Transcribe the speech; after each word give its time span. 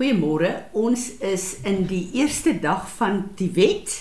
Goeiemôre. 0.00 0.48
Ons 0.72 1.18
is 1.20 1.58
in 1.68 1.82
die 1.84 2.06
eerste 2.16 2.54
dag 2.56 2.86
van 2.96 3.18
die 3.36 3.50
wet 3.52 3.98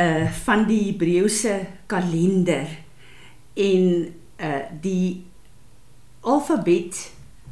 uh 0.00 0.30
van 0.46 0.62
die 0.64 0.78
Hebreëse 0.86 1.58
kalender 1.92 2.70
en 3.52 3.82
uh 4.40 4.62
die 4.80 5.26
alfabet 6.24 7.02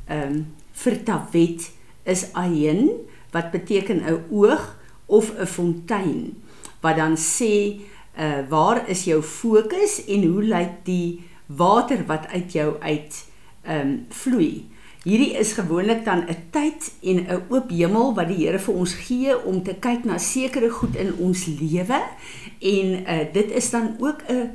um 0.08 0.38
vir 0.80 0.96
Tawet 1.04 1.66
is 2.08 2.22
Ayin 2.32 2.88
wat 3.36 3.52
beteken 3.52 4.00
'n 4.00 4.32
oog 4.32 4.64
of 5.04 5.28
'n 5.36 5.44
fontein 5.44 6.40
wat 6.80 6.96
dan 6.96 7.20
sê 7.20 7.84
uh 8.16 8.48
waar 8.48 8.88
is 8.88 9.04
jou 9.04 9.20
fokus 9.20 10.00
en 10.08 10.24
hoe 10.24 10.42
lyk 10.42 10.88
die 10.88 11.20
water 11.46 12.00
wat 12.08 12.32
uit 12.32 12.52
jou 12.52 12.80
uit 12.80 13.24
um 13.68 14.06
vloei. 14.08 14.64
Hierdie 15.06 15.36
is 15.38 15.52
gewoonlik 15.54 16.04
dan 16.04 16.24
'n 16.26 16.50
tyd 16.50 16.94
en 17.02 17.16
'n 17.16 17.42
oop 17.48 17.70
hemel 17.70 18.14
wat 18.14 18.26
die 18.28 18.42
Here 18.42 18.58
vir 18.58 18.74
ons 18.74 18.94
gee 18.94 19.44
om 19.44 19.62
te 19.62 19.74
kyk 19.74 20.04
na 20.04 20.18
sekere 20.18 20.70
goed 20.70 20.96
in 20.96 21.14
ons 21.18 21.46
lewe 21.46 22.00
en 22.58 22.88
uh, 23.06 23.32
dit 23.32 23.50
is 23.50 23.70
dan 23.70 23.94
ook 23.98 24.22
'n 24.26 24.50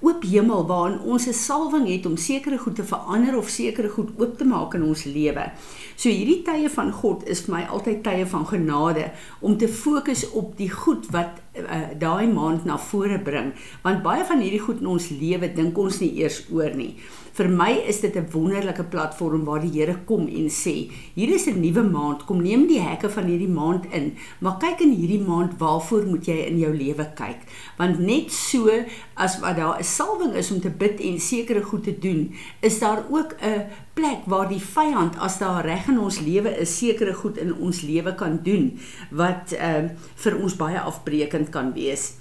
oop 0.00 0.22
hemel 0.22 0.66
waarin 0.66 1.00
ons 1.00 1.26
'n 1.26 1.32
salwing 1.32 1.88
het 1.88 2.06
om 2.06 2.16
sekere 2.16 2.58
goed 2.58 2.74
te 2.74 2.84
verander 2.84 3.38
of 3.38 3.48
sekere 3.48 3.88
goed 3.88 4.10
oop 4.18 4.38
te 4.38 4.44
maak 4.44 4.74
in 4.74 4.82
ons 4.82 5.04
lewe. 5.04 5.52
So 5.96 6.08
hierdie 6.08 6.42
tye 6.42 6.68
van 6.70 6.92
God 6.92 7.28
is 7.28 7.40
vir 7.40 7.54
my 7.54 7.62
altyd 7.64 8.02
tye 8.02 8.26
van 8.26 8.46
genade 8.46 9.10
om 9.40 9.56
te 9.56 9.68
fokus 9.68 10.30
op 10.30 10.56
die 10.56 10.70
goed 10.70 11.06
wat 11.10 11.40
uh, 11.56 11.88
daai 11.98 12.26
maand 12.26 12.64
na 12.64 12.78
vore 12.78 13.18
bring 13.18 13.52
want 13.82 14.02
baie 14.02 14.24
van 14.24 14.40
hierdie 14.40 14.60
goed 14.60 14.80
in 14.80 14.86
ons 14.86 15.08
lewe 15.08 15.52
dink 15.52 15.78
ons 15.78 16.00
nie 16.00 16.20
eers 16.20 16.46
oor 16.52 16.74
nie. 16.76 16.96
Vir 17.34 17.48
my 17.50 17.72
is 17.90 17.98
dit 17.98 18.14
'n 18.14 18.30
wonderlike 18.30 18.84
platform 18.84 19.44
waar 19.44 19.60
die 19.60 19.72
Here 19.74 19.96
kom 20.06 20.28
en 20.28 20.46
sê, 20.48 20.88
hier 21.14 21.34
is 21.34 21.46
'n 21.46 21.60
nuwe 21.60 21.82
maand, 21.82 22.24
kom 22.26 22.42
neem 22.42 22.68
die 22.68 22.78
hekke 22.78 23.10
van 23.10 23.24
hierdie 23.24 23.48
maand 23.48 23.86
in, 23.92 24.14
maar 24.38 24.56
kyk 24.58 24.80
in 24.80 24.94
hierdie 24.94 25.26
maand 25.26 25.58
waarvoor 25.58 26.06
moet 26.06 26.26
jy 26.26 26.46
in 26.46 26.58
jou 26.58 26.72
lewe 26.72 27.06
kyk? 27.14 27.40
Want 27.76 27.98
net 27.98 28.30
so 28.30 28.70
as 29.16 29.40
wat 29.40 29.56
daar 29.56 29.78
'n 29.78 29.82
salwing 29.82 30.34
is 30.34 30.52
om 30.52 30.60
te 30.60 30.70
bid 30.70 31.00
en 31.00 31.18
sekere 31.18 31.62
goed 31.62 31.84
te 31.84 31.98
doen, 31.98 32.32
is 32.60 32.78
daar 32.78 33.02
ook 33.10 33.34
'n 33.42 33.66
plek 33.94 34.26
waar 34.26 34.48
die 34.48 34.62
vyand 34.62 35.18
as 35.18 35.38
daar 35.38 35.64
reg 35.64 35.88
in 35.88 35.98
ons 35.98 36.20
lewe 36.20 36.60
is 36.60 36.78
sekere 36.78 37.14
goed 37.14 37.36
in 37.36 37.54
ons 37.54 37.82
lewe 37.82 38.14
kan 38.14 38.40
doen 38.42 38.78
wat 39.10 39.52
uh, 39.52 39.90
vir 40.14 40.42
ons 40.42 40.56
baie 40.56 40.78
afbreekend 40.78 41.50
kan 41.50 41.72
wees. 41.72 42.14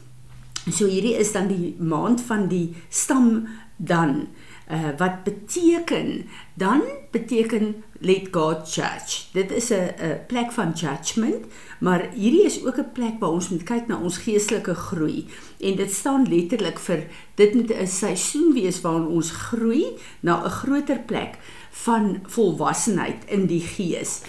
So 0.72 0.88
hierdie 0.88 1.18
is 1.20 1.32
dan 1.32 1.48
die 1.48 1.76
maand 1.80 2.22
van 2.22 2.48
die 2.48 2.74
stam 2.90 3.48
dan 3.78 4.28
uh, 4.72 4.98
wat 4.98 5.24
beteken 5.24 6.26
dan 6.54 6.82
beteken 7.12 7.84
let 8.00 8.28
God 8.32 8.74
judge. 8.74 9.26
Dit 9.34 9.52
is 9.52 9.70
'n 9.70 9.94
'n 10.00 10.20
plek 10.28 10.52
van 10.52 10.72
judgment, 10.72 11.46
maar 11.80 12.10
hierdie 12.14 12.46
is 12.46 12.66
ook 12.66 12.78
'n 12.78 12.92
plek 12.94 13.20
waar 13.20 13.30
ons 13.30 13.50
moet 13.50 13.64
kyk 13.64 13.88
na 13.88 13.98
ons 13.98 14.18
geestelike 14.18 14.76
groei 14.76 15.28
en 15.60 15.76
dit 15.76 15.92
staan 15.92 16.28
letterlik 16.28 16.80
vir 16.80 17.04
dit 17.36 17.54
moet 17.54 17.72
'n 17.74 17.88
seisoen 17.88 18.54
wees 18.54 18.82
waarin 18.82 19.08
ons 19.08 19.32
groei 19.32 19.86
na 20.20 20.46
'n 20.46 20.50
groter 20.50 21.00
plek 21.00 21.38
van 21.72 22.20
volwassenheid 22.24 23.26
in 23.26 23.46
die 23.46 23.62
gees. 23.62 24.22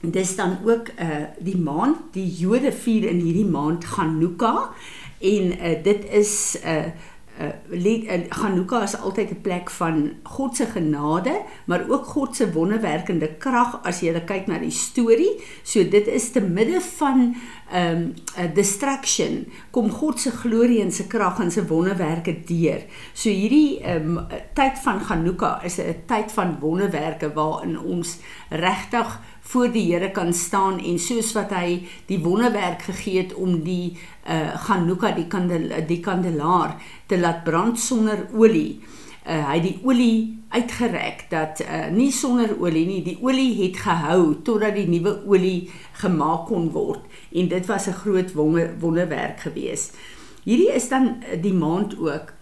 En 0.00 0.10
dis 0.10 0.36
dan 0.36 0.58
ook 0.64 0.88
uh 0.98 1.24
die 1.38 1.56
maand, 1.56 1.96
die 2.12 2.30
Jode 2.30 2.72
vier 2.72 3.08
in 3.08 3.20
hierdie 3.20 3.46
maand 3.46 3.84
Hanukkah 3.84 4.70
en 5.18 5.52
uh 5.58 5.82
dit 5.82 6.04
is 6.10 6.58
uh 6.64 6.84
uh 7.40 8.28
Hanukkah 8.28 8.82
is 8.82 8.96
altyd 8.96 9.30
'n 9.30 9.40
plek 9.40 9.70
van 9.70 10.12
God 10.22 10.56
se 10.56 10.66
genade, 10.66 11.42
maar 11.64 11.84
ook 11.88 12.04
God 12.04 12.36
se 12.36 12.52
wonderwerkende 12.52 13.36
krag 13.38 13.80
as 13.82 14.00
jy 14.00 14.20
kyk 14.24 14.46
na 14.46 14.58
die 14.58 14.70
storie. 14.70 15.42
So 15.62 15.88
dit 15.88 16.06
is 16.06 16.30
te 16.30 16.40
midde 16.40 16.80
van 16.80 17.18
'n 17.20 17.36
um, 17.76 18.14
'n 18.36 18.54
distraction 18.54 19.46
kom 19.70 19.90
God 19.90 20.20
se 20.20 20.30
glorie 20.30 20.80
en 20.80 20.92
se 20.92 21.06
krag 21.06 21.40
en 21.40 21.50
se 21.50 21.66
wonderwerke 21.66 22.44
deur. 22.44 22.82
So 23.12 23.28
hierdie 23.28 23.80
um, 23.84 24.26
tyd 24.54 24.78
van 24.78 24.98
Hanukkah 24.98 25.64
is 25.64 25.78
'n 25.78 26.02
tyd 26.06 26.32
van 26.32 26.58
wonderwerke 26.60 27.32
waarin 27.32 27.78
ons 27.78 28.18
regtig 28.48 29.20
voor 29.46 29.70
die 29.72 29.92
Here 29.92 30.10
kan 30.10 30.32
staan 30.34 30.80
en 30.82 30.98
soos 30.98 31.30
wat 31.36 31.52
hy 31.54 31.86
die 32.08 32.18
wonderwerk 32.22 32.82
gegee 32.88 33.22
het 33.22 33.34
om 33.38 33.60
die 33.62 33.94
uh 34.26 34.56
Hanukkah 34.66 35.14
die 35.14 35.28
kandel 35.30 35.68
die 35.86 36.00
kandelaar 36.02 36.74
te 37.06 37.18
laat 37.18 37.44
brand 37.44 37.78
sonder 37.80 38.26
olie. 38.34 38.80
Uh 39.22 39.44
hy 39.52 39.60
die 39.62 39.76
olie 39.86 40.18
uitgerek 40.50 41.28
dat 41.30 41.62
uh 41.62 41.86
nie 41.94 42.10
sonder 42.12 42.56
olie 42.58 42.86
nie, 42.86 43.02
die 43.06 43.18
olie 43.22 43.52
het 43.62 43.78
gehou 43.86 44.42
totdat 44.42 44.74
die 44.74 44.88
nuwe 44.90 45.20
olie 45.30 45.70
gemaak 46.02 46.48
kon 46.50 46.70
word 46.74 47.06
en 47.30 47.48
dit 47.48 47.66
was 47.66 47.86
'n 47.86 48.00
groot 48.02 48.32
wonder, 48.34 48.74
wonderwerk 48.80 49.40
geweest. 49.46 49.94
Hierdie 50.44 50.74
is 50.74 50.88
dan 50.88 51.22
die 51.42 51.54
maand 51.54 51.98
ook 51.98 52.34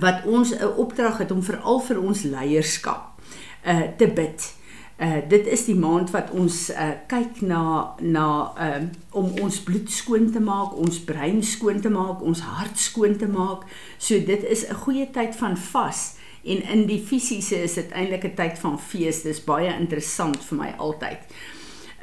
wat 0.00 0.26
ons 0.26 0.54
'n 0.54 0.76
opdrag 0.76 1.18
het 1.18 1.30
om 1.30 1.42
veral 1.42 1.80
vir 1.80 1.98
ons 2.00 2.22
leierskap 2.22 3.18
uh 3.66 3.82
te 3.98 4.06
bid. 4.06 4.54
Uh 4.94 5.18
dit 5.28 5.46
is 5.46 5.64
die 5.66 5.74
maand 5.74 6.12
wat 6.14 6.30
ons 6.30 6.68
uh 6.70 6.92
kyk 7.10 7.40
na 7.42 7.94
na 7.98 8.26
uh, 8.54 8.82
om 9.10 9.32
ons 9.42 9.56
bloed 9.66 9.90
skoon 9.90 10.28
te 10.30 10.38
maak, 10.40 10.76
ons 10.78 11.00
brein 11.02 11.42
skoon 11.42 11.80
te 11.82 11.90
maak, 11.90 12.22
ons 12.22 12.40
hart 12.46 12.78
skoon 12.78 13.16
te 13.18 13.26
maak. 13.26 13.64
So 13.98 14.20
dit 14.22 14.44
is 14.46 14.62
'n 14.68 14.74
goeie 14.86 15.10
tyd 15.10 15.34
van 15.34 15.56
vas 15.56 16.14
en 16.44 16.62
in 16.62 16.86
die 16.86 17.00
fisiese 17.02 17.56
is 17.62 17.74
dit 17.74 17.90
eintlik 17.90 18.24
'n 18.24 18.34
tyd 18.34 18.58
van 18.58 18.78
fees. 18.78 19.22
Dis 19.22 19.44
baie 19.44 19.74
interessant 19.80 20.38
vir 20.44 20.58
my 20.58 20.74
altyd. 20.78 21.18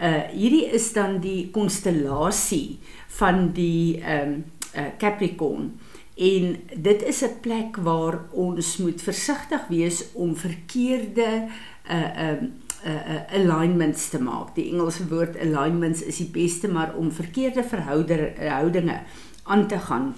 Uh 0.01 0.27
hierdie 0.33 0.65
is 0.65 0.93
dan 0.93 1.19
die 1.19 1.49
konstellasie 1.51 2.79
van 3.07 3.51
die 3.53 4.03
um 4.03 4.43
uh 4.75 4.91
Capricorn. 4.97 5.79
En 6.15 6.57
dit 6.75 7.03
is 7.03 7.23
'n 7.23 7.39
plek 7.41 7.77
waar 7.77 8.19
ons 8.31 8.77
moet 8.77 9.01
versigtig 9.01 9.67
wees 9.67 10.11
om 10.13 10.35
verkeerde 10.35 11.47
uh 11.87 12.29
um 12.29 12.60
uh, 12.85 13.21
alignments 13.33 14.09
te 14.09 14.19
maak. 14.21 14.55
Die 14.55 14.69
Engelse 14.71 15.07
woord 15.07 15.37
alignments 15.39 16.03
is 16.03 16.17
die 16.17 16.29
beste 16.33 16.67
maar 16.67 16.95
om 16.95 17.11
verkeerde 17.11 17.63
verhoudinge 17.63 18.99
aan 19.43 19.67
te 19.67 19.79
gaan. 19.79 20.13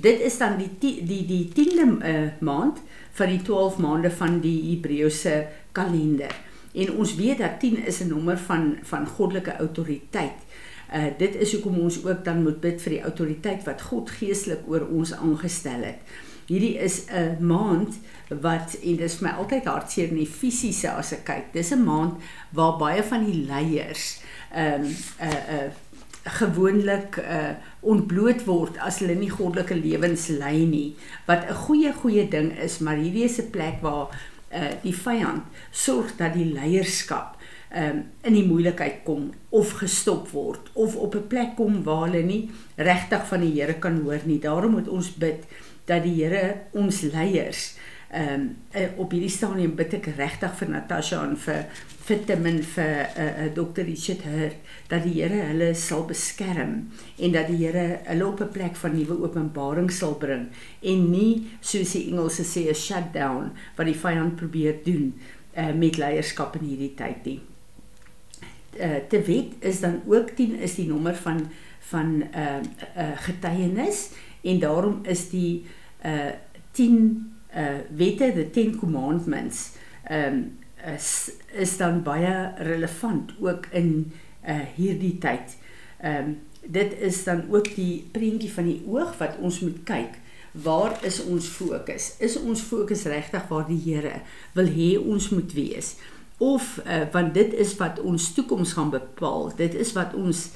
Dit 0.00 0.20
is 0.20 0.38
dan 0.38 0.56
die 0.58 0.70
die 0.80 1.24
die 1.28 1.44
10de 1.52 1.86
uh, 1.86 2.28
maand 2.40 2.80
van 3.12 3.28
die 3.28 3.42
12 3.42 3.78
maande 3.78 4.10
van 4.10 4.40
die 4.40 4.58
Hebreëse 4.70 5.46
kalender. 5.72 6.32
En 6.72 6.92
ons 7.02 7.14
weet 7.18 7.38
dat 7.38 7.60
10 7.60 7.84
is 7.86 8.00
'n 8.00 8.08
nommer 8.08 8.38
van 8.38 8.78
van 8.82 9.06
goddelike 9.06 9.56
autoriteit. 9.56 10.38
Uh 10.94 11.12
dit 11.18 11.34
is 11.34 11.52
hoekom 11.52 11.78
ons 11.78 12.04
ook 12.04 12.24
dan 12.24 12.42
moet 12.42 12.60
bid 12.60 12.82
vir 12.82 12.90
die 12.90 13.02
autoriteit 13.02 13.64
wat 13.64 13.82
God 13.82 14.10
geestelik 14.10 14.60
oor 14.66 14.88
ons 14.88 15.12
aangestel 15.12 15.82
het 15.82 15.98
hierdie 16.50 16.76
is 16.82 17.04
'n 17.06 17.38
maand 17.46 18.00
wat 18.28 18.74
en 18.82 18.96
dis 18.96 19.14
vir 19.18 19.28
my 19.28 19.34
altyd 19.38 19.64
hartseer 19.64 20.08
in 20.10 20.22
die 20.22 20.26
fisiese 20.26 20.90
as 20.90 21.12
ek 21.12 21.24
kyk. 21.24 21.52
Dis 21.52 21.70
'n 21.72 21.84
maand 21.84 22.18
waar 22.50 22.78
baie 22.78 23.02
van 23.02 23.24
die 23.24 23.46
leiers 23.46 24.20
ehm 24.50 24.82
um, 24.82 24.86
'n 24.86 24.94
uh, 25.22 25.30
'n 25.30 25.64
uh, 25.66 25.70
gewoonlik 26.24 27.16
uh 27.16 27.54
ontbloot 27.80 28.44
word 28.44 28.76
as 28.84 28.98
hulle 29.00 29.14
nie 29.16 29.30
goddelike 29.32 29.74
lewens 29.74 30.28
lei 30.28 30.66
nie 30.68 30.96
wat 31.26 31.48
'n 31.48 31.54
goeie 31.64 31.92
goeie 31.92 32.28
ding 32.28 32.52
is 32.58 32.78
maar 32.78 32.96
hierdie 32.96 33.24
is 33.24 33.38
'n 33.38 33.50
plek 33.50 33.80
waar 33.80 34.08
uh 34.52 34.72
die 34.82 34.94
vyand 34.94 35.42
sorg 35.70 36.16
dat 36.16 36.34
die 36.34 36.52
leierskap 36.52 37.36
um 37.72 38.04
in 38.22 38.34
die 38.34 38.46
moeilikheid 38.46 39.00
kom 39.04 39.30
of 39.48 39.72
gestop 39.80 40.28
word 40.28 40.70
of 40.74 40.96
op 40.96 41.14
'n 41.14 41.26
plek 41.26 41.56
kom 41.56 41.82
waar 41.82 42.08
hulle 42.08 42.22
nie 42.22 42.50
regtig 42.76 43.26
van 43.26 43.40
die 43.40 43.54
Here 43.60 43.74
kan 43.74 44.00
hoor 44.00 44.20
nie 44.24 44.38
daarom 44.38 44.70
moet 44.70 44.88
ons 44.88 45.14
bid 45.14 45.46
dat 45.90 46.06
die 46.06 46.16
Here 46.22 46.70
ons 46.78 47.02
leiers 47.10 47.74
ehm 48.10 48.48
um, 48.74 48.94
op 48.98 49.12
hierdie 49.14 49.30
stadium 49.30 49.76
bid 49.78 49.92
ek 50.00 50.08
regtig 50.16 50.54
vir 50.58 50.70
Natasha 50.72 51.20
en 51.22 51.36
vir 51.38 51.60
vir 52.08 52.24
Timon 52.26 52.56
vir 52.72 53.06
'n 53.06 53.20
uh, 53.22 53.44
uh, 53.44 53.50
dokter 53.54 53.86
Richard 53.86 54.24
Hurt 54.26 54.56
dat 54.90 55.04
die 55.06 55.22
Here 55.22 55.44
hulle 55.52 55.68
sal 55.78 56.02
beskerm 56.08 56.90
en 57.18 57.32
dat 57.32 57.46
die 57.46 57.60
Here 57.62 58.00
hulle 58.08 58.26
op 58.26 58.40
'n 58.40 58.50
plek 58.50 58.74
van 58.82 58.96
nuwe 58.98 59.20
openbaring 59.22 59.92
sal 59.92 60.14
bring 60.18 60.48
en 60.82 61.10
nie 61.10 61.46
soos 61.60 61.92
die 61.92 62.10
Engelse 62.10 62.42
sê 62.42 62.66
'n 62.66 62.74
shutdown 62.74 63.52
wat 63.76 63.86
die 63.86 64.00
vyand 64.02 64.36
probeer 64.36 64.82
doen 64.84 65.14
uh, 65.56 65.72
met 65.72 65.96
leierskap 65.96 66.56
in 66.56 66.66
hierdie 66.66 66.94
tyd 66.94 67.24
nie. 67.24 67.40
Uh, 68.74 69.06
te 69.08 69.22
wet 69.22 69.54
is 69.60 69.80
dan 69.80 70.02
ook 70.06 70.34
10 70.34 70.58
is 70.58 70.74
die 70.74 70.88
nommer 70.88 71.14
van 71.14 71.50
van 71.90 72.22
uh, 72.34 72.58
uh, 72.96 73.14
getuienis 73.16 74.10
en 74.42 74.58
daarom 74.58 75.00
is 75.04 75.30
die 75.30 75.62
uh 75.62 75.79
10 76.02 77.32
uh 77.50 77.80
wette 77.96 78.32
the 78.32 78.46
10 78.50 78.78
commandments 78.78 79.72
um 80.10 80.58
is 80.94 81.30
is 81.52 81.76
dan 81.76 82.02
baie 82.02 82.52
relevant 82.56 83.34
ook 83.40 83.66
in 83.72 84.12
uh 84.46 84.62
hierdie 84.76 85.18
tyd. 85.18 85.56
Um 86.02 86.38
dit 86.60 86.92
is 87.00 87.24
dan 87.24 87.46
ook 87.50 87.74
die 87.74 88.08
prentjie 88.12 88.52
van 88.52 88.64
die 88.68 88.82
oog 88.86 89.16
wat 89.18 89.38
ons 89.40 89.60
moet 89.60 89.82
kyk. 89.84 90.18
Waar 90.52 90.98
is 91.04 91.22
ons 91.24 91.46
fokus? 91.46 92.14
Is 92.18 92.36
ons 92.36 92.60
fokus 92.60 93.04
regtig 93.04 93.48
waar 93.48 93.66
die 93.66 93.80
Here 93.80 94.20
wil 94.52 94.66
hê 94.66 94.96
ons 94.98 95.28
moet 95.30 95.52
wees? 95.52 95.94
of 96.40 96.80
uh, 96.86 97.02
want 97.12 97.34
dit 97.34 97.52
is 97.52 97.74
wat 97.76 97.98
ons 98.00 98.32
toekoms 98.32 98.72
gaan 98.72 98.90
bepaal. 98.90 99.50
Dit 99.56 99.74
is 99.76 99.92
wat 99.92 100.14
ons 100.16 100.48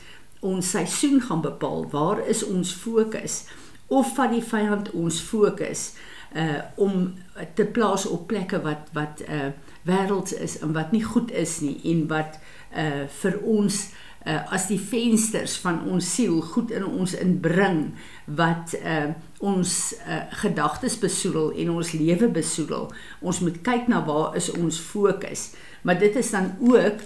ons 0.45 0.71
seisoen 0.71 1.21
gaan 1.25 1.43
bepaal. 1.45 1.85
Waar 1.93 2.23
is 2.29 2.41
ons 2.45 2.73
fokus? 2.73 3.43
Of 3.87 4.15
van 4.15 4.31
die 4.31 4.43
vyand 4.43 4.91
ons 4.91 5.21
fokus 5.21 5.93
uh 6.35 6.63
om 6.75 7.15
te 7.55 7.65
plaas 7.65 8.07
op 8.07 8.27
plekke 8.27 8.59
wat 8.63 8.89
wat 8.93 9.23
uh 9.29 9.53
wêrelds 9.87 10.35
is 10.35 10.59
en 10.59 10.73
wat 10.75 10.91
nie 10.93 11.05
goed 11.05 11.31
is 11.31 11.61
nie 11.61 11.77
en 11.93 12.07
wat 12.11 12.39
uh 12.75 13.05
vir 13.21 13.37
ons 13.43 13.77
uh 14.27 14.41
as 14.57 14.67
die 14.67 14.81
vensters 14.81 15.55
van 15.63 15.83
ons 15.91 16.09
siel 16.17 16.41
goed 16.41 16.73
in 16.75 16.87
ons 16.87 17.15
inbring 17.15 17.93
wat 18.27 18.75
uh 18.81 19.13
ons 19.39 19.77
uh 20.01 20.25
gedagtes 20.43 20.97
besoedel 20.99 21.53
en 21.53 21.71
ons 21.77 21.93
lewe 21.93 22.29
besoedel. 22.29 22.89
Ons 23.21 23.43
moet 23.45 23.61
kyk 23.63 23.87
na 23.93 24.01
waar 24.07 24.35
is 24.37 24.51
ons 24.57 24.81
fokus. 24.81 25.53
Maar 25.83 26.01
dit 26.01 26.17
is 26.17 26.31
dan 26.31 26.55
ook 26.59 27.05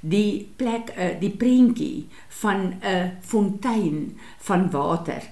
die 0.00 0.48
plek 0.56 0.94
uh 0.96 1.12
die 1.20 1.34
prentjie 1.36 2.08
van 2.40 2.80
'n 2.80 3.18
fontein 3.20 4.16
van 4.38 4.70
water. 4.70 5.22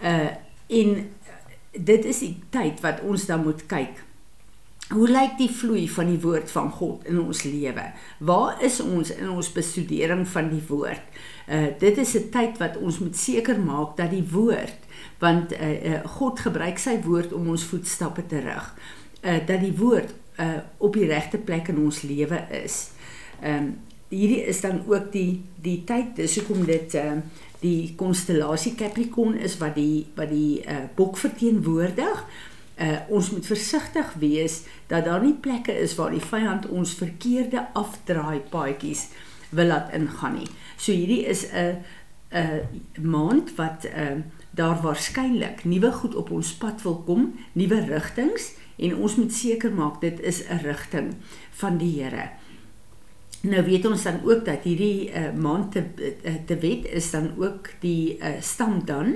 Uh 0.00 0.43
en 0.66 1.10
dit 1.72 2.04
is 2.04 2.18
die 2.18 2.34
tyd 2.54 2.80
wat 2.84 3.00
ons 3.00 3.26
dan 3.26 3.42
moet 3.44 3.66
kyk. 3.66 4.02
Hoe 4.92 5.08
lyk 5.08 5.38
die 5.38 5.48
vloei 5.48 5.86
van 5.88 6.10
die 6.12 6.20
woord 6.20 6.50
van 6.52 6.68
God 6.70 7.06
in 7.08 7.18
ons 7.22 7.42
lewe? 7.48 7.86
Waar 8.18 8.60
is 8.62 8.82
ons 8.84 9.10
in 9.14 9.30
ons 9.32 9.48
bestudering 9.52 10.26
van 10.28 10.50
die 10.52 10.62
woord? 10.68 11.06
Uh 11.48 11.72
dit 11.80 11.98
is 11.98 12.14
'n 12.16 12.28
tyd 12.30 12.58
wat 12.58 12.76
ons 12.76 12.98
moet 12.98 13.16
seker 13.16 13.60
maak 13.60 13.96
dat 13.96 14.10
die 14.10 14.26
woord 14.30 14.80
want 15.18 15.52
uh, 15.52 15.84
uh 15.84 16.04
God 16.04 16.40
gebruik 16.40 16.78
sy 16.78 17.00
woord 17.00 17.32
om 17.32 17.48
ons 17.48 17.64
voetstappe 17.64 18.26
te 18.26 18.38
rig. 18.38 18.74
Uh 19.22 19.40
dat 19.46 19.60
die 19.60 19.76
woord 19.76 20.14
uh 20.38 20.60
op 20.78 20.92
die 20.92 21.06
regte 21.06 21.38
plek 21.38 21.68
in 21.68 21.78
ons 21.78 22.02
lewe 22.02 22.46
is. 22.50 22.90
Ehm 23.40 23.56
um, 23.56 23.76
hierdie 24.08 24.44
is 24.46 24.60
dan 24.60 24.82
ook 24.86 25.12
die 25.12 25.42
die 25.62 25.82
tyd 25.84 26.16
dis 26.16 26.36
hoekom 26.38 26.64
dit 26.68 26.94
ehm 26.94 27.18
uh, 27.18 27.22
die 27.64 27.94
konstellasie 27.96 28.74
Capricorn 28.78 29.38
is 29.40 29.56
wat 29.62 29.78
die 29.78 30.06
wat 30.18 30.30
die 30.32 30.60
uh, 30.64 30.84
bok 30.96 31.16
verteenwoordig. 31.20 32.24
Uh, 32.74 32.96
ons 33.14 33.30
moet 33.30 33.46
versigtig 33.46 34.14
wees 34.18 34.64
dat 34.90 35.06
daar 35.06 35.22
nie 35.22 35.36
plekke 35.40 35.72
is 35.72 35.94
waar 35.94 36.10
die 36.10 36.24
vyand 36.24 36.66
ons 36.68 36.96
verkeerde 36.98 37.68
afdraai 37.78 38.42
paadjies 38.50 39.08
wil 39.54 39.70
laat 39.70 39.92
ingaan 39.94 40.40
nie. 40.40 40.50
So 40.76 40.92
hierdie 40.92 41.24
is 41.30 41.46
'n 41.52 41.84
'n 42.34 42.66
maand 43.00 43.54
wat 43.54 43.86
uh, 43.86 44.18
daar 44.50 44.82
waarskynlik 44.82 45.64
nuwe 45.64 45.92
goed 45.92 46.14
op 46.14 46.30
ons 46.30 46.54
pad 46.54 46.82
wil 46.82 47.02
kom, 47.06 47.34
nuwe 47.52 47.80
rigtings 47.86 48.52
en 48.76 48.96
ons 48.96 49.16
moet 49.16 49.32
seker 49.32 49.72
maak 49.72 50.00
dit 50.00 50.20
is 50.20 50.42
'n 50.48 50.62
rigting 50.62 51.14
van 51.50 51.78
die 51.78 52.02
Here. 52.02 52.30
Nou 53.44 53.62
weet 53.64 53.84
ons 53.86 54.02
dan 54.02 54.22
ook 54.24 54.44
dat 54.44 54.64
hierdie 54.64 55.10
uh, 55.12 55.32
maand 55.36 55.72
te 55.72 55.82
uh, 56.24 56.34
te 56.46 56.56
wet 56.56 56.86
is 56.88 57.10
dan 57.10 57.30
ook 57.36 57.68
die 57.80 58.16
uh, 58.16 58.40
stam 58.40 58.80
dan 58.84 59.14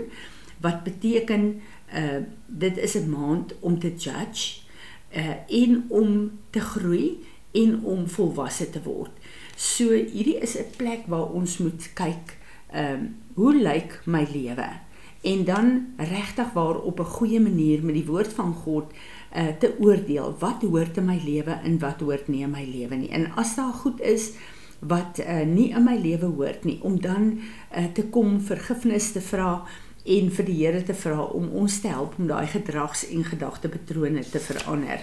wat 0.60 0.82
beteken 0.84 1.60
uh, 1.94 2.20
dit 2.46 2.76
is 2.76 2.94
'n 2.94 3.08
maand 3.08 3.54
om 3.60 3.78
te 3.78 3.94
judge 3.96 4.60
uh, 5.16 5.64
en 5.64 5.84
om 5.88 6.30
te 6.50 6.60
groei 6.60 7.24
en 7.52 7.80
om 7.84 8.08
volwasse 8.08 8.70
te 8.70 8.82
word. 8.82 9.10
So 9.56 9.88
hierdie 9.88 10.38
is 10.38 10.58
'n 10.58 10.76
plek 10.76 11.06
waar 11.06 11.32
ons 11.32 11.58
moet 11.58 11.90
kyk 11.94 12.36
ehm 12.72 12.92
um, 12.92 13.16
hoe 13.34 13.56
lyk 13.56 14.02
my 14.04 14.26
lewe? 14.32 14.68
En 15.20 15.44
dan 15.44 15.86
regtig 15.96 16.52
waar 16.52 16.76
op 16.76 17.00
'n 17.00 17.04
goeie 17.16 17.40
manier 17.40 17.84
met 17.84 17.94
die 17.94 18.06
woord 18.06 18.32
van 18.32 18.52
God 18.54 18.92
uh, 19.36 19.48
te 19.58 19.74
oordeel 19.78 20.36
wat 20.38 20.62
hoort 20.62 20.96
in 20.96 21.04
my 21.04 21.18
lewe 21.24 21.58
en 21.64 21.78
wat 21.78 22.00
hoort 22.00 22.28
nie 22.28 22.42
in 22.42 22.54
my 22.54 22.64
lewe 22.64 22.96
nie. 22.96 23.10
En 23.10 23.30
as 23.36 23.56
daar 23.56 23.72
goed 23.72 24.00
is 24.00 24.32
wat 24.78 25.18
uh, 25.18 25.42
nie 25.46 25.70
in 25.74 25.84
my 25.84 25.96
lewe 25.98 26.30
hoort 26.38 26.64
nie, 26.64 26.78
om 26.82 27.00
dan 27.00 27.32
uh, 27.38 27.84
te 27.94 28.06
kom 28.14 28.38
vergifnis 28.40 29.12
te 29.12 29.20
vra 29.20 29.64
en 30.08 30.30
vir 30.32 30.46
die 30.46 30.58
Here 30.62 30.82
te 30.86 30.94
vra 30.96 31.26
om 31.36 31.48
ons 31.60 31.80
te 31.82 31.90
help 31.92 32.14
om 32.18 32.28
daai 32.30 32.46
gedrags- 32.46 33.08
en 33.10 33.24
gedagtepatrone 33.24 34.22
te 34.30 34.40
verander. 34.40 35.02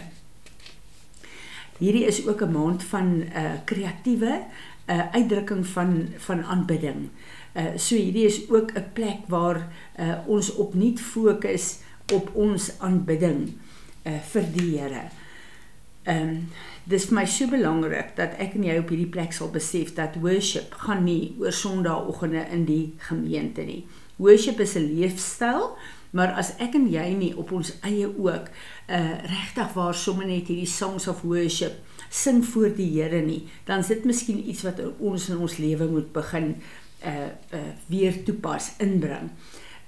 Hierdie 1.78 2.06
is 2.08 2.24
ook 2.28 2.42
'n 2.42 2.52
maand 2.52 2.84
van 2.84 3.20
'n 3.20 3.32
uh, 3.36 3.52
kreatiewe 3.66 4.46
uh, 4.88 5.12
uitdrukking 5.12 5.66
van 5.68 6.08
van 6.18 6.44
aanbidding. 6.44 7.10
Uh, 7.54 7.76
so 7.76 7.96
hierdie 7.96 8.26
is 8.26 8.50
ook 8.50 8.72
'n 8.72 8.92
plek 8.94 9.28
waar 9.28 9.68
uh, 10.00 10.16
ons 10.26 10.56
opnuut 10.56 11.02
fokus 11.02 11.78
op 12.14 12.32
ons 12.36 12.80
aanbidding 12.80 13.54
uh, 14.06 14.20
vir 14.32 14.50
die 14.56 14.72
Here. 14.78 15.10
Ehm 16.06 16.30
um, 16.30 16.40
dis 16.86 17.08
vir 17.10 17.16
my 17.18 17.26
so 17.26 17.50
belangrik 17.50 18.12
dat 18.14 18.36
ek 18.38 18.54
en 18.60 18.66
jy 18.68 18.76
op 18.78 18.92
hierdie 18.94 19.10
plek 19.10 19.32
sal 19.34 19.50
besef 19.50 19.96
dat 19.98 20.20
worship 20.22 20.76
gaan 20.86 21.02
nie 21.08 21.34
oor 21.42 21.54
Sondagoggende 21.54 22.44
in 22.54 22.68
die 22.68 22.94
gemeente 23.08 23.66
nie. 23.66 23.88
Worship 24.22 24.60
is 24.62 24.76
'n 24.76 24.94
leefstyl, 24.94 25.74
maar 26.12 26.36
as 26.38 26.54
ek 26.60 26.76
en 26.76 26.86
jy 26.92 27.08
nie 27.18 27.34
op 27.36 27.52
ons 27.52 27.74
eie 27.82 28.06
ook 28.06 28.50
uh 28.88 29.16
regtig 29.26 29.74
waar 29.74 29.96
sommer 29.96 30.28
net 30.28 30.48
hierdie 30.48 30.70
songs 30.70 31.08
of 31.08 31.22
worship 31.22 31.82
sing 32.10 32.46
voor 32.46 32.70
die 32.76 33.02
Here 33.02 33.22
nie, 33.22 33.48
dan 33.66 33.80
is 33.80 33.88
dit 33.88 34.06
miskien 34.06 34.50
iets 34.50 34.64
wat 34.64 34.80
ons 35.00 35.30
in 35.30 35.38
ons 35.38 35.58
lewe 35.58 35.88
moet 35.88 36.14
begin 36.14 36.56
uh 37.04 37.30
uh 37.52 37.74
weer 37.88 38.24
toepas, 38.24 38.72
inbring. 38.78 39.32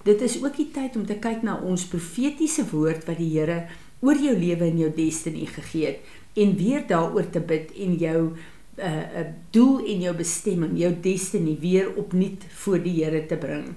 Dit 0.03 0.21
is 0.21 0.43
ook 0.43 0.55
die 0.55 0.71
tyd 0.71 0.95
om 0.95 1.05
te 1.05 1.15
kyk 1.15 1.41
na 1.43 1.59
ons 1.61 1.85
profetiese 1.85 2.65
woord 2.71 3.05
wat 3.05 3.17
die 3.17 3.39
Here 3.39 3.67
oor 3.99 4.19
jou 4.21 4.35
lewe 4.37 4.69
en 4.69 4.77
jou 4.77 4.91
destiny 4.95 5.45
gegee 5.45 5.85
het 5.85 6.15
en 6.37 6.53
weer 6.57 6.85
daaroor 6.87 7.29
te 7.33 7.41
bid 7.41 7.73
en 7.77 7.95
jou 7.97 8.21
'n 8.77 8.85
uh, 8.85 9.19
uh, 9.19 9.25
doel 9.49 9.85
en 9.85 10.01
jou 10.01 10.15
bestemming, 10.15 10.77
jou 10.77 10.93
destiny 11.01 11.57
weer 11.59 11.95
opnuut 11.95 12.43
voor 12.49 12.83
die 12.83 13.03
Here 13.03 13.25
te 13.25 13.35
bring. 13.35 13.73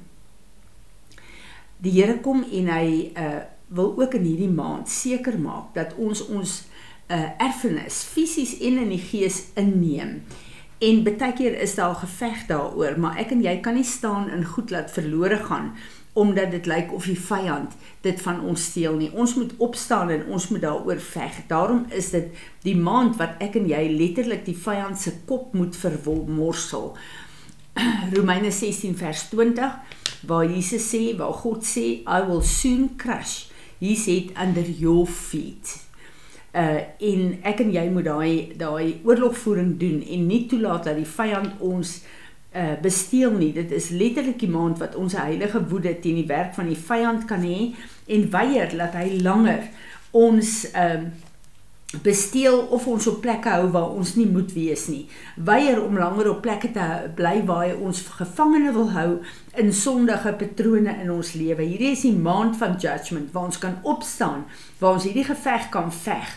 Die 1.77 1.93
Here 1.93 2.21
kom 2.21 2.45
en 2.53 2.69
hy 2.69 3.13
uh, 3.17 3.41
wil 3.69 3.95
ook 3.97 4.15
in 4.15 4.25
hierdie 4.25 4.53
maand 4.53 4.89
seker 4.89 5.39
maak 5.39 5.75
dat 5.75 5.95
ons 5.97 6.27
ons 6.27 6.69
uh, 7.09 7.31
erfenis 7.39 8.03
fisies 8.05 8.59
en 8.61 8.79
in 8.79 8.89
die 8.89 9.03
gees 9.03 9.47
inneem. 9.55 10.23
En 10.81 11.03
baie 11.05 11.33
keer 11.33 11.61
is 11.61 11.75
daar 11.75 11.95
geveg 11.95 12.47
daaroor, 12.49 12.99
maar 12.99 13.19
ek 13.21 13.33
en 13.33 13.43
jy 13.45 13.57
kan 13.61 13.75
nie 13.77 13.85
staan 13.85 14.31
in 14.33 14.45
goed 14.45 14.71
laat 14.71 14.93
verlore 14.93 15.37
gaan 15.49 15.75
omdat 16.13 16.51
dit 16.51 16.67
lyk 16.67 16.93
of 16.93 17.07
die 17.07 17.19
vyand 17.19 17.75
dit 18.03 18.23
van 18.23 18.41
ons 18.43 18.65
steel 18.73 18.97
nie. 18.99 19.11
Ons 19.15 19.37
moet 19.39 19.53
opstaan 19.63 20.11
en 20.11 20.27
ons 20.27 20.49
moet 20.49 20.63
daaroor 20.63 21.01
veg. 21.01 21.43
Daarom 21.47 21.85
is 21.95 22.11
dit 22.11 22.33
die 22.67 22.77
maand 22.77 23.17
wat 23.21 23.39
ek 23.43 23.61
en 23.61 23.69
jy 23.71 23.85
letterlik 23.95 24.45
die 24.49 24.59
vyand 24.59 24.99
se 24.99 25.15
kop 25.29 25.55
moet 25.55 25.77
vermorsel. 25.77 26.93
Romeine 28.17 28.51
16 28.51 28.97
vers 28.99 29.29
20 29.31 29.79
waar 30.27 30.45
Jesus 30.45 30.89
sê, 30.91 31.15
waar 31.17 31.33
God 31.33 31.63
sê, 31.65 32.03
I 32.05 32.21
will 32.27 32.43
soon 32.43 32.97
crush 32.99 33.47
his 33.79 34.05
head 34.11 34.35
under 34.37 34.67
your 34.67 35.07
feet. 35.07 35.79
Uh 36.51 36.83
en 37.07 37.37
ek 37.47 37.63
en 37.63 37.71
jy 37.71 37.85
moet 37.95 38.09
daai 38.09 38.57
daai 38.59 38.99
oorlogvoering 39.07 39.77
doen 39.79 40.01
en 40.03 40.25
nie 40.27 40.49
toelaat 40.51 40.89
dat 40.91 40.99
die 40.99 41.07
vyand 41.07 41.63
ons 41.63 42.01
uh 42.01 42.17
besteel 42.83 43.31
nie. 43.39 43.53
Dit 43.55 43.71
is 43.71 43.93
letterlik 43.95 44.41
die 44.43 44.51
maand 44.51 44.81
wat 44.83 44.97
ons 44.99 45.15
heilige 45.15 45.61
woede 45.71 45.93
teen 46.03 46.17
die 46.19 46.27
werk 46.27 46.57
van 46.57 46.67
die 46.67 46.79
vyand 46.79 47.29
kan 47.31 47.45
hê 47.47 47.77
en 48.11 48.31
weier 48.33 48.73
dat 48.75 48.97
hy 48.99 49.21
langer 49.23 49.69
ons 50.11 50.65
um 50.75 51.05
uh, 51.07 51.29
besteel 52.03 52.61
of 52.71 52.87
ons 52.87 53.07
op 53.11 53.19
plekke 53.25 53.51
hou 53.51 53.71
waar 53.75 53.91
ons 53.99 54.13
nie 54.15 54.29
moet 54.31 54.53
wees 54.55 54.87
nie. 54.87 55.09
Weier 55.35 55.81
om 55.83 55.99
langer 55.99 56.29
op 56.31 56.43
plekke 56.45 56.71
te 56.75 56.87
bly 57.19 57.41
waar 57.49 57.65
hy 57.65 57.73
ons 57.75 58.05
gevangene 58.15 58.71
wil 58.77 58.93
hou 58.95 59.09
in 59.59 59.73
sondige 59.75 60.33
patrone 60.39 60.95
in 61.03 61.11
ons 61.11 61.33
lewe. 61.35 61.67
Hierdie 61.67 61.91
is 61.97 62.05
die 62.07 62.15
maand 62.15 62.55
van 62.61 62.79
judgment 62.79 63.33
waar 63.35 63.51
ons 63.51 63.59
kan 63.59 63.81
opstaan, 63.83 64.47
waar 64.79 65.01
ons 65.01 65.09
hierdie 65.09 65.27
geveg 65.27 65.67
kan 65.75 65.91
veg. 65.91 66.31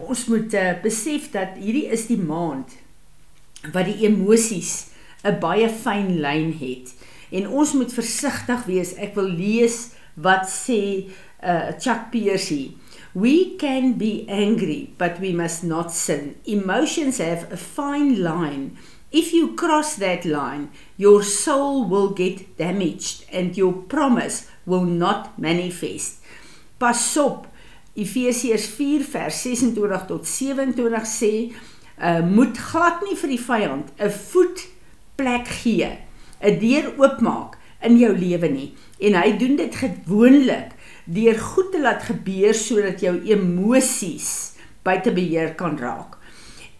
Ons 0.00 0.26
moet 0.28 0.54
uh, 0.54 0.68
besef 0.84 1.30
dat 1.32 1.56
hierdie 1.56 1.88
is 1.88 2.06
die 2.10 2.20
maand 2.20 2.76
wat 3.72 3.88
die 3.88 4.04
emosies 4.04 4.89
'n 5.24 5.38
baie 5.40 5.68
fyn 5.68 6.20
lyn 6.20 6.52
het. 6.58 6.94
En 7.30 7.48
ons 7.48 7.72
moet 7.72 7.92
versigtig 7.92 8.64
wees. 8.64 8.94
Ek 8.94 9.14
wil 9.14 9.28
lees 9.28 9.90
wat 10.14 10.48
sê 10.48 11.10
uh 11.42 11.72
Chuck 11.78 12.10
Pierce. 12.10 12.70
We 13.12 13.56
can 13.58 13.96
be 13.98 14.24
angry, 14.28 14.92
but 14.96 15.18
we 15.18 15.32
must 15.32 15.62
not 15.62 15.92
sin. 15.92 16.36
Emotions 16.44 17.18
have 17.18 17.48
a 17.50 17.56
fine 17.56 18.22
line. 18.22 18.76
If 19.10 19.32
you 19.32 19.54
cross 19.54 19.96
that 19.96 20.24
line, 20.24 20.70
your 20.96 21.24
soul 21.24 21.88
will 21.88 22.10
get 22.14 22.56
damaged 22.56 23.24
and 23.32 23.56
your 23.56 23.72
promise 23.72 24.46
will 24.64 24.84
not 24.84 25.38
manifest. 25.38 26.22
Pas 26.78 27.16
op. 27.16 27.48
Efesiërs 27.94 28.66
4 28.66 29.02
vers 29.02 29.42
26 29.42 30.06
tot 30.06 30.26
27 30.26 31.06
sê, 31.10 31.32
uh 31.98 32.20
moet 32.24 32.58
glad 32.70 33.02
nie 33.02 33.16
vir 33.18 33.34
die 33.34 33.42
vyand 33.42 33.90
'n 33.98 34.10
voet 34.30 34.68
plek 35.20 35.48
gee, 35.60 35.98
'n 36.40 36.58
deur 36.58 36.92
oopmaak 36.96 37.58
in 37.84 37.98
jou 37.98 38.12
lewe 38.16 38.48
nie. 38.48 38.70
En 39.00 39.14
hy 39.22 39.36
doen 39.36 39.56
dit 39.56 39.74
gewoonlik 39.74 40.72
deur 41.04 41.38
goed 41.38 41.72
te 41.72 41.80
laat 41.80 42.02
gebeur 42.08 42.54
sodat 42.54 43.00
jou 43.00 43.14
emosies 43.24 44.56
buite 44.82 45.12
beheer 45.12 45.54
kan 45.54 45.78
raak. 45.78 46.16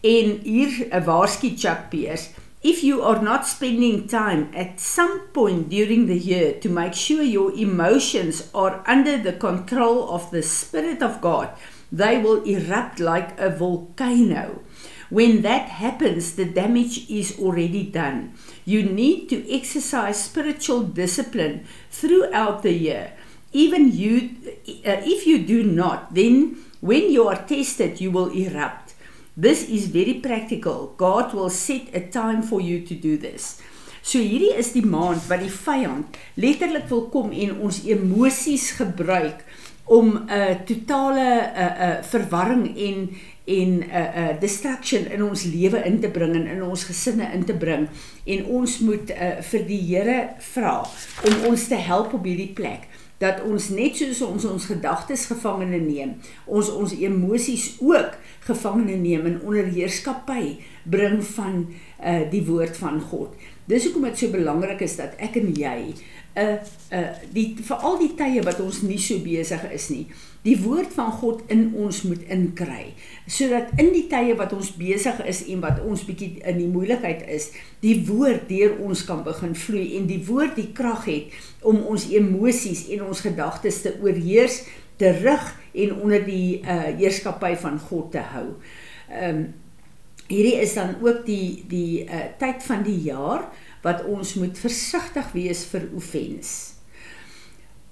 En 0.01 0.39
hier 0.43 0.87
'n 0.89 1.03
waarsku 1.05 1.53
Chuck 1.55 1.89
Pierce 1.89 2.29
If 2.63 2.83
you 2.83 3.01
are 3.01 3.19
not 3.19 3.47
spending 3.47 4.07
time 4.07 4.51
at 4.53 4.79
some 4.79 5.29
point 5.33 5.69
during 5.69 6.05
the 6.05 6.17
year 6.17 6.59
to 6.59 6.69
make 6.69 6.93
sure 6.93 7.23
your 7.23 7.51
emotions 7.57 8.51
are 8.53 8.83
under 8.85 9.17
the 9.17 9.33
control 9.33 10.13
of 10.13 10.29
the 10.29 10.43
Spirit 10.43 11.01
of 11.01 11.21
God, 11.21 11.49
they 11.91 12.21
will 12.21 12.43
erupt 12.43 12.99
like 12.99 13.39
a 13.39 13.49
volcano. 13.49 14.61
When 15.11 15.41
that 15.43 15.67
happens, 15.67 16.35
the 16.39 16.45
damage 16.45 17.11
is 17.11 17.37
already 17.37 17.83
done. 17.83 18.31
You 18.63 18.83
need 18.83 19.27
to 19.27 19.43
exercise 19.51 20.23
spiritual 20.23 20.83
discipline 20.83 21.67
throughout 21.91 22.63
the 22.63 22.71
year. 22.71 23.11
Even 23.51 23.91
you, 23.91 24.31
uh, 24.87 25.03
if 25.03 25.27
you 25.27 25.43
do 25.43 25.63
not, 25.63 26.15
then 26.15 26.63
when 26.79 27.11
you 27.11 27.27
are 27.27 27.43
tested, 27.43 27.99
you 27.99 28.09
will 28.09 28.31
erupt. 28.31 28.95
This 29.35 29.67
is 29.67 29.87
very 29.87 30.15
practical. 30.15 30.95
God 30.95 31.33
will 31.33 31.49
set 31.49 31.93
a 31.93 32.07
time 32.07 32.41
for 32.41 32.61
you 32.61 32.79
to 32.87 32.95
do 32.95 33.17
this. 33.17 33.59
So 34.01 34.17
hierdie 34.17 34.55
is 34.57 34.71
die 34.73 34.85
maand 34.87 35.27
wat 35.29 35.43
die 35.43 35.51
vyand 35.51 36.15
letterlik 36.41 36.87
wil 36.89 37.03
kom 37.13 37.35
en 37.35 37.59
ons 37.61 37.83
emosies 37.85 38.71
gebruik 38.79 39.43
om 39.91 40.07
'n 40.15 40.31
uh, 40.31 40.55
totale 40.65 41.27
'n 41.27 41.59
uh, 41.63 41.69
uh, 41.85 41.97
verwarring 42.01 42.65
en 42.77 42.97
en 43.57 43.71
'n 43.79 43.83
uh, 43.83 44.07
'n 44.15 44.23
uh, 44.23 44.39
distraction 44.39 45.11
in 45.11 45.23
ons 45.23 45.43
lewe 45.43 45.83
in 45.85 45.99
te 45.99 46.09
bring 46.09 46.35
en 46.35 46.47
in 46.47 46.63
ons 46.63 46.83
gesinne 46.83 47.27
in 47.33 47.43
te 47.43 47.53
bring 47.53 47.87
en 48.25 48.45
ons 48.45 48.79
moet 48.79 49.11
uh, 49.11 49.41
vir 49.51 49.65
die 49.67 49.81
Here 49.91 50.19
vra 50.53 50.87
om 51.27 51.45
ons 51.49 51.67
te 51.67 51.75
help 51.75 52.13
op 52.13 52.23
hierdie 52.23 52.53
plek 52.55 52.87
dat 53.21 53.43
ons 53.45 53.69
net 53.69 53.99
soos 53.99 54.21
ons 54.25 54.45
ons 54.49 54.65
gedagtes 54.65 55.27
gevangene 55.29 55.79
neem, 55.83 56.15
ons 56.49 56.71
ons 56.73 56.93
emosies 56.97 57.75
ook 57.83 58.17
gevangene 58.47 58.97
neem 58.97 59.27
en 59.29 59.39
onder 59.45 59.69
heerskappy 59.69 60.57
bring 60.89 61.19
van 61.35 61.67
uh, 61.69 62.23
die 62.31 62.41
woord 62.47 62.77
van 62.81 62.97
God. 63.11 63.35
Dis 63.69 63.85
hoekom 63.85 64.09
dit 64.09 64.17
so 64.17 64.33
belangrik 64.33 64.81
is 64.87 64.97
dat 64.97 65.13
ek 65.21 65.37
en 65.37 65.53
jy 65.53 65.93
'n 66.35 66.39
uh, 66.41 66.57
uh, 66.97 67.13
die 67.33 67.55
veral 67.61 67.97
die 67.99 68.13
tye 68.15 68.43
wat 68.43 68.59
ons 68.59 68.81
nie 68.81 68.99
so 68.99 69.19
besig 69.19 69.63
is 69.71 69.89
nie, 69.89 70.07
die 70.41 70.57
woord 70.57 70.93
van 70.95 71.11
God 71.11 71.41
in 71.53 71.73
ons 71.77 72.01
moet 72.07 72.23
inkry 72.33 72.93
sodat 73.27 73.69
in 73.77 73.91
die 73.93 74.07
tye 74.09 74.33
wat 74.39 74.53
ons 74.57 74.71
besig 74.77 75.19
is 75.29 75.43
en 75.53 75.61
wat 75.61 75.81
ons 75.85 76.05
bietjie 76.07 76.39
in 76.49 76.57
die 76.57 76.69
moeilikheid 76.71 77.27
is 77.29 77.51
die 77.83 77.99
woord 78.07 78.47
deur 78.49 78.79
ons 78.81 79.03
kan 79.05 79.21
begin 79.27 79.53
vloei 79.55 79.97
en 79.99 80.07
die 80.09 80.21
woord 80.25 80.55
die 80.57 80.71
krag 80.73 81.05
het 81.05 81.35
om 81.61 81.83
ons 81.93 82.07
emosies 82.09 82.87
en 82.95 83.05
ons 83.05 83.21
gedagtes 83.21 83.83
te 83.85 83.93
oorheers 84.01 84.63
te 85.01 85.11
rig 85.21 85.45
en 85.71 85.95
onder 86.01 86.25
die 86.25 86.61
uh, 86.61 86.91
heerskappy 86.99 87.55
van 87.57 87.79
God 87.89 88.13
te 88.17 88.29
hou. 88.35 88.47
Ehm 89.09 89.41
um, 89.41 89.49
hierdie 90.31 90.61
is 90.63 90.73
dan 90.77 90.93
ook 91.03 91.25
die 91.27 91.65
die 91.67 92.05
uh, 92.07 92.29
tyd 92.39 92.61
van 92.63 92.85
die 92.85 93.01
jaar 93.03 93.49
wat 93.81 94.05
ons 94.05 94.35
moet 94.37 94.57
versigtig 94.57 95.31
wees 95.33 95.65
vir 95.71 95.89
oefens 95.93 96.81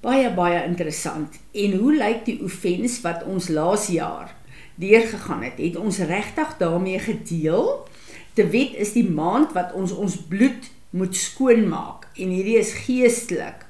baie 0.04 0.30
baie 0.34 0.64
interessant. 0.64 1.40
En 1.52 1.78
hoe 1.82 1.94
lyk 1.96 2.26
die 2.28 2.40
oefens 2.44 3.00
wat 3.04 3.24
ons 3.28 3.50
laas 3.52 3.90
jaar 3.92 4.36
deurgegaan 4.80 5.44
het? 5.44 5.60
Het 5.60 5.80
ons 5.80 6.00
regtig 6.08 6.56
daarmee 6.60 7.00
gedeel? 7.04 7.88
Te 8.34 8.48
wet 8.48 8.78
is 8.80 8.94
die 8.96 9.08
maand 9.10 9.54
wat 9.58 9.74
ons 9.76 9.92
ons 9.92 10.16
bloed 10.32 10.72
moet 10.90 11.16
skoonmaak 11.16 12.08
en 12.16 12.32
hierdie 12.34 12.58
is 12.58 12.74
geestelik 12.86 13.68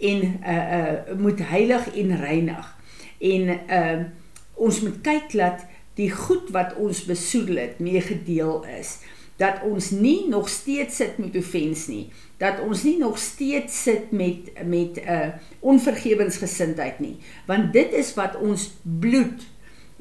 en 0.00 0.20
uh 0.40 0.58
uh 0.78 1.16
moet 1.18 1.40
heilig 1.50 1.88
en 1.96 2.16
reinig. 2.20 2.68
En 3.18 3.54
uh 3.56 4.00
ons 4.60 4.80
moet 4.84 5.00
kyk 5.00 5.32
dat 5.32 5.64
die 5.96 6.10
goed 6.12 6.52
wat 6.52 6.74
ons 6.76 7.04
besoedel 7.08 7.56
het 7.56 7.80
mee 7.80 8.00
gedeel 8.04 8.60
is 8.76 8.98
dat 9.40 9.62
ons 9.64 9.90
nie 9.90 10.28
nog 10.28 10.48
steeds 10.52 11.00
sit 11.00 11.18
met 11.18 11.36
offens 11.40 11.86
nie 11.88 12.10
dat 12.40 12.60
ons 12.64 12.84
nie 12.84 12.98
nog 13.00 13.18
steeds 13.18 13.82
sit 13.82 14.12
met 14.12 14.52
met 14.64 15.00
'n 15.00 15.08
uh, 15.08 15.28
onvergewensgesindheid 15.60 17.00
nie 17.00 17.16
want 17.46 17.72
dit 17.72 17.92
is 17.92 18.14
wat 18.14 18.36
ons 18.36 18.70
bloed 18.82 19.48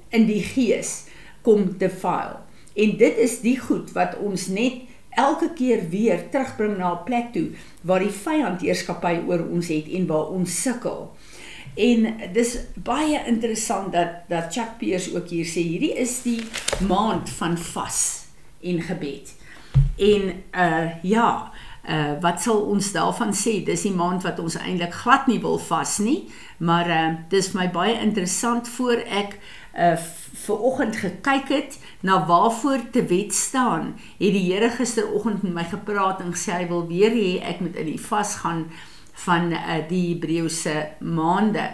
in 0.10 0.26
die 0.26 0.44
gees 0.44 1.06
kom 1.42 1.78
te 1.78 1.90
file 1.90 2.40
en 2.76 2.98
dit 2.98 3.18
is 3.18 3.40
die 3.42 3.58
goed 3.60 3.92
wat 3.92 4.18
ons 4.18 4.48
net 4.48 4.88
elke 5.20 5.54
keer 5.54 5.90
weer 5.90 6.30
terugbring 6.32 6.78
na 6.78 6.94
'n 6.94 7.04
plek 7.04 7.34
toe 7.34 7.50
waar 7.82 8.00
die 8.00 8.16
vyand 8.26 8.62
heerskappy 8.62 9.20
oor 9.28 9.48
ons 9.50 9.68
het 9.68 9.88
en 9.88 10.08
waar 10.08 10.28
ons 10.28 10.62
sukkel. 10.62 11.12
En 11.76 12.16
dis 12.34 12.58
baie 12.76 13.24
interessant 13.26 13.92
dat 13.94 14.10
dat 14.28 14.54
Chuck 14.54 14.78
Pierce 14.78 15.16
ook 15.16 15.28
hier 15.30 15.46
sê 15.46 15.62
hierdie 15.62 15.94
is 15.94 16.22
die 16.22 16.42
maand 16.88 17.30
van 17.30 17.58
vas 17.58 18.19
en 18.62 18.82
gebed. 18.82 19.34
En 19.98 20.44
uh 20.56 21.04
ja, 21.04 21.52
uh 21.90 22.12
wat 22.22 22.42
sal 22.42 22.62
ons 22.62 22.92
daarvan 22.92 23.34
sê? 23.36 23.60
Dis 23.66 23.86
die 23.88 23.96
maand 23.96 24.24
wat 24.24 24.40
ons 24.40 24.58
eintlik 24.60 24.94
glad 24.94 25.28
nie 25.28 25.40
wil 25.44 25.60
vas 25.60 25.98
nie, 26.04 26.30
maar 26.58 26.90
uh 26.90 27.08
dis 27.30 27.52
vir 27.52 27.62
my 27.62 27.70
baie 27.76 27.98
interessant 28.00 28.70
voor 28.78 29.04
ek 29.06 29.40
uh 29.76 29.96
ver 30.40 30.62
oggend 30.66 30.96
gekyk 30.98 31.50
het 31.52 31.78
na 32.02 32.26
waarvoor 32.26 32.90
te 32.92 33.04
wet 33.06 33.34
staan. 33.36 33.94
Het 34.18 34.34
die 34.34 34.46
Here 34.54 34.70
gisteroggend 34.70 35.44
met 35.44 35.54
my 35.54 35.64
gepraat 35.64 36.22
en 36.22 36.34
gesê 36.34 36.62
hy 36.62 36.68
wil 36.68 36.88
weer 36.88 37.12
hê 37.12 37.40
ek 37.44 37.60
moet 37.60 37.76
in 37.76 37.92
die 37.94 38.02
vas 38.10 38.36
gaan 38.44 38.68
van 39.26 39.52
uh 39.54 39.80
die 39.90 40.14
Hebreëse 40.14 40.76
maande 41.00 41.70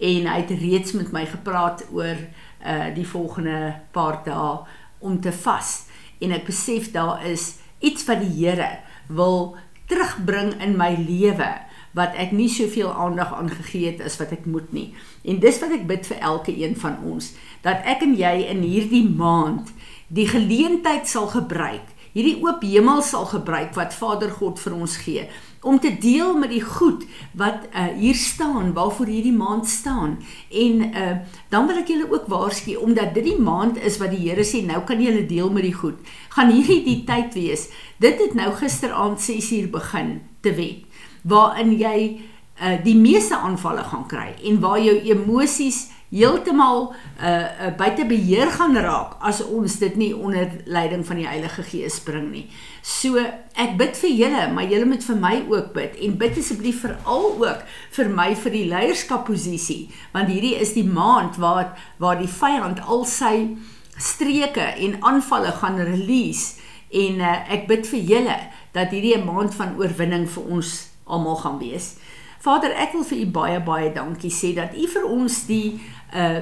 en 0.00 0.26
hy 0.32 0.36
het 0.40 0.52
reeds 0.60 0.92
met 0.96 1.12
my 1.12 1.26
gepraat 1.28 1.84
oor 1.92 2.16
uh 2.16 2.88
die 2.94 3.06
volgende 3.06 3.80
paar 3.92 4.20
dae 4.24 4.58
om 5.00 5.20
te 5.20 5.32
vas 5.32 5.89
en 6.20 6.36
ek 6.36 6.46
besef 6.48 6.90
daar 6.94 7.24
is 7.26 7.56
iets 7.80 8.04
wat 8.08 8.22
die 8.22 8.32
Here 8.36 8.78
wil 9.08 9.56
terugbring 9.90 10.54
in 10.62 10.76
my 10.78 10.92
lewe 10.94 11.50
wat 11.96 12.14
ek 12.22 12.30
nie 12.36 12.48
soveel 12.52 12.92
aandag 12.92 13.32
aan 13.34 13.50
gegee 13.50 13.90
het 13.90 14.02
as 14.06 14.20
wat 14.20 14.30
ek 14.36 14.44
moet 14.46 14.68
nie. 14.72 14.90
En 15.26 15.40
dis 15.42 15.58
wat 15.58 15.72
ek 15.74 15.88
bid 15.88 16.06
vir 16.06 16.20
elke 16.22 16.54
een 16.54 16.76
van 16.78 17.00
ons 17.02 17.32
dat 17.64 17.82
ek 17.88 18.04
en 18.06 18.14
jy 18.16 18.34
in 18.52 18.62
hierdie 18.62 19.06
maand 19.08 19.72
die 20.08 20.28
geleentheid 20.30 21.08
sal 21.10 21.28
gebruik, 21.30 21.86
hierdie 22.14 22.38
oop 22.42 22.62
hemel 22.66 23.02
sal 23.06 23.26
gebruik 23.30 23.74
wat 23.78 23.94
Vader 23.94 24.30
God 24.34 24.58
vir 24.62 24.74
ons 24.78 24.96
gee 25.02 25.26
om 25.62 25.78
te 25.80 25.92
deel 25.98 26.36
met 26.36 26.50
die 26.50 26.62
goed 26.64 27.04
wat 27.36 27.66
uh, 27.74 27.86
hier 27.98 28.14
staan 28.14 28.72
waarvoor 28.72 29.06
hierdie 29.06 29.36
maand 29.36 29.68
staan. 29.68 30.18
En 30.48 30.82
uh, 30.94 31.16
dan 31.48 31.66
wil 31.68 31.82
ek 31.82 31.92
julle 31.92 32.08
ook 32.08 32.30
waarsku 32.32 32.78
omdat 32.80 33.14
dit 33.14 33.24
die 33.24 33.38
maand 33.40 33.76
is 33.76 33.98
wat 34.00 34.14
die 34.14 34.22
Here 34.24 34.44
sê 34.44 34.62
nou 34.64 34.80
kan 34.88 35.02
julle 35.02 35.26
deel 35.28 35.52
met 35.52 35.66
die 35.68 35.76
goed 35.76 36.00
gaan 36.32 36.52
hierdie 36.54 36.82
die 36.84 37.02
tyd 37.04 37.36
wees. 37.36 37.68
Dit 38.00 38.22
het 38.22 38.34
nou 38.34 38.52
gisteraand 38.56 39.20
6uur 39.20 39.70
begin 39.70 40.20
te 40.40 40.54
wet 40.56 40.88
waarin 41.28 41.74
jy 41.76 42.20
uh, 42.60 42.76
die 42.84 42.96
meeste 42.96 43.36
aanvalle 43.36 43.84
gaan 43.84 44.06
kry 44.08 44.34
en 44.44 44.60
waar 44.60 44.80
jou 44.80 44.96
emosies 45.14 45.88
heeltemal 46.10 46.88
uh, 46.90 47.28
uh 47.30 47.70
buite 47.78 48.04
beheer 48.06 48.50
gaan 48.50 48.74
raak 48.76 49.14
as 49.22 49.42
ons 49.44 49.78
dit 49.78 49.96
nie 49.96 50.10
onder 50.16 50.50
leiding 50.66 51.04
van 51.06 51.20
die 51.20 51.26
Heilige 51.28 51.62
Gees 51.62 52.00
bring 52.02 52.32
nie. 52.32 52.46
So 52.82 53.20
ek 53.54 53.76
bid 53.78 53.94
vir 54.00 54.10
julle, 54.10 54.46
maar 54.50 54.66
julle 54.66 54.88
moet 54.90 55.06
vir 55.06 55.20
my 55.22 55.34
ook 55.46 55.72
bid 55.76 55.98
en 56.02 56.16
bid 56.18 56.40
asseblief 56.42 56.82
vir 56.82 56.96
al 57.04 57.28
ook 57.38 57.62
vir 57.96 58.10
my 58.10 58.32
vir 58.34 58.56
die 58.56 58.66
leierskapposisie, 58.72 59.82
want 60.14 60.32
hierdie 60.32 60.56
is 60.58 60.74
die 60.74 60.86
maand 60.86 61.38
waar 61.38 61.76
waar 62.02 62.18
die 62.18 62.30
vyand 62.30 62.82
al 62.82 63.06
sy 63.06 63.54
streke 64.00 64.66
en 64.82 64.98
aanvalle 65.06 65.52
gaan 65.60 65.78
release 65.78 66.58
en 66.90 67.22
uh, 67.22 67.34
ek 67.54 67.68
bid 67.70 67.86
vir 67.86 68.00
julle 68.14 68.38
dat 68.74 68.90
hierdie 68.90 69.14
'n 69.14 69.26
maand 69.30 69.54
van 69.54 69.78
oorwinning 69.78 70.26
vir 70.26 70.44
ons 70.58 70.90
almal 71.06 71.36
gaan 71.36 71.58
wees. 71.58 71.94
Vader, 72.40 72.72
ek 72.72 72.94
wil 72.96 73.04
vir 73.04 73.20
u 73.20 73.26
baie 73.34 73.60
baie 73.64 73.92
dankie 73.92 74.32
sê 74.32 74.54
dat 74.56 74.72
u 74.76 74.86
vir 74.88 75.06
ons 75.08 75.44
die 75.50 75.80
uh 76.16 76.40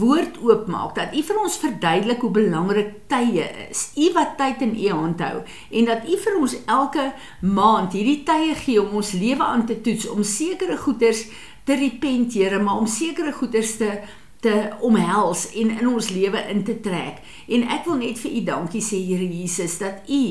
woord 0.00 0.38
oopmaak 0.40 0.94
dat 0.96 1.12
u 1.12 1.20
vir 1.22 1.38
ons 1.42 1.58
verduidelik 1.60 2.22
hoe 2.24 2.30
belangrik 2.32 2.94
tye 3.12 3.44
is. 3.68 3.90
U 4.00 4.06
wat 4.16 4.38
tyd 4.38 4.62
in 4.64 4.72
u 4.80 4.88
hand 4.88 5.20
hou 5.20 5.42
en 5.44 5.90
dat 5.90 6.08
u 6.08 6.16
vir 6.24 6.38
ons 6.40 6.54
elke 6.64 7.04
maand 7.44 7.92
hierdie 7.92 8.22
tye 8.24 8.54
gee 8.62 8.80
om 8.80 8.96
ons 9.02 9.12
lewe 9.12 9.44
aan 9.44 9.66
te 9.68 9.76
toets 9.84 10.08
om 10.08 10.24
sekere 10.24 10.78
goeders 10.80 11.26
te 11.68 11.76
repent, 11.76 12.32
Here, 12.34 12.58
maar 12.58 12.80
om 12.80 12.88
sekere 12.88 13.32
goeders 13.36 13.76
te 13.76 13.90
te 14.40 14.68
omhels 14.80 15.44
en 15.52 15.70
in 15.78 15.88
ons 15.88 16.08
lewe 16.08 16.40
in 16.48 16.62
te 16.64 16.78
trek. 16.80 17.20
En 17.48 17.66
ek 17.76 17.84
wil 17.84 17.98
net 18.00 18.20
vir 18.22 18.36
u 18.38 18.42
dankie 18.46 18.80
sê 18.84 18.96
Here 19.04 19.26
Jesus 19.26 19.76
dat 19.82 20.08
u 20.08 20.22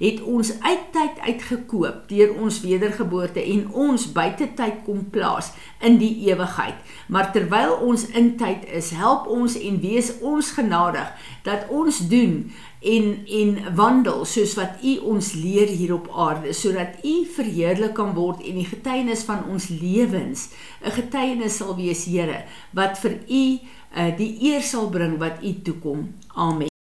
het 0.00 0.22
ons 0.24 0.54
uit 0.60 0.86
tyd 0.94 1.20
uitgekoop 1.26 2.06
deur 2.08 2.32
ons 2.40 2.60
wedergeboorte 2.64 3.42
en 3.44 3.66
ons 3.86 4.06
buite 4.12 4.48
tyd 4.56 4.80
kom 4.86 5.04
plaas 5.12 5.52
in 5.84 5.98
die 6.00 6.14
ewigheid. 6.30 6.80
Maar 7.12 7.28
terwyl 7.32 7.76
ons 7.84 8.06
in 8.16 8.34
tyd 8.40 8.64
is, 8.72 8.90
help 8.96 9.28
ons 9.28 9.58
en 9.60 9.80
wees 9.84 10.14
ons 10.20 10.52
genadig 10.56 11.12
dat 11.44 11.68
ons 11.68 12.00
doen 12.08 12.48
en 12.80 13.26
en 13.26 13.74
wandel 13.74 14.24
soos 14.24 14.54
wat 14.54 14.78
u 14.84 14.96
ons 14.98 15.32
leer 15.32 15.68
hier 15.68 15.94
op 15.94 16.08
aarde 16.14 16.52
sodat 16.52 17.02
u 17.02 17.24
verheerlik 17.34 17.94
kan 17.94 18.14
word 18.14 18.44
en 18.44 18.60
die 18.60 18.68
getuienis 18.68 19.24
van 19.26 19.44
ons 19.50 19.68
lewens 19.68 20.48
'n 20.84 20.90
getuienis 20.90 21.56
sal 21.56 21.76
wees 21.76 22.04
Here 22.04 22.44
wat 22.72 22.98
vir 22.98 23.18
u 23.28 23.44
uh, 23.96 24.16
die 24.16 24.32
eer 24.52 24.62
sal 24.62 24.88
bring 24.88 25.18
wat 25.18 25.42
u 25.42 25.62
toekom. 25.62 26.14
Amen. 26.34 26.77